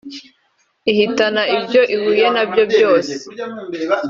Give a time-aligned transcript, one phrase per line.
[0.91, 3.11] ihitana ibyo ihuye na byo byose